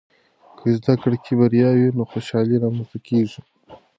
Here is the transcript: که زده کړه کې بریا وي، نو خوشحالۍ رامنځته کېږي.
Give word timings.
که 0.57 0.65
زده 0.77 0.93
کړه 1.01 1.17
کې 1.25 1.33
بریا 1.39 1.69
وي، 1.77 1.87
نو 1.97 2.03
خوشحالۍ 2.11 2.57
رامنځته 2.63 2.97
کېږي. 3.07 3.41